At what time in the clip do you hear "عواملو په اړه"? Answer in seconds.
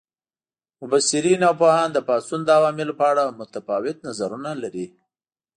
2.57-3.35